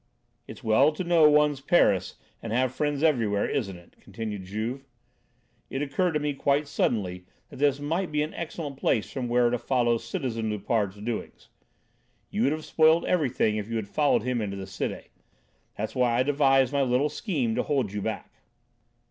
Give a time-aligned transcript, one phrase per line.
[0.47, 4.87] "It's well to know one's Paris and have friends everywhere, isn't it?" continued Juve.
[5.69, 9.51] "It occurred to me quite suddenly that this might be an excellent place from where
[9.51, 11.49] to follow citizen Loupart's doings.
[12.31, 15.09] You would have spoiled everything if you had followed him into the Cité.
[15.77, 18.41] That's why I devised my little scheme to hold you back."